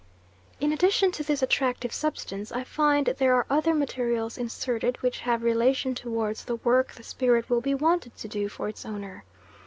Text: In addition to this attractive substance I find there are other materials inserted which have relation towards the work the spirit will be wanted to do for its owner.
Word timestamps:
In 0.59 0.71
addition 0.73 1.11
to 1.11 1.23
this 1.23 1.43
attractive 1.43 1.93
substance 1.93 2.51
I 2.51 2.63
find 2.63 3.05
there 3.05 3.35
are 3.35 3.45
other 3.51 3.75
materials 3.75 4.35
inserted 4.35 4.97
which 5.03 5.19
have 5.19 5.43
relation 5.43 5.93
towards 5.93 6.43
the 6.45 6.55
work 6.55 6.91
the 6.93 7.03
spirit 7.03 7.51
will 7.51 7.61
be 7.61 7.75
wanted 7.75 8.17
to 8.17 8.27
do 8.27 8.49
for 8.49 8.67
its 8.67 8.83
owner. 8.83 9.23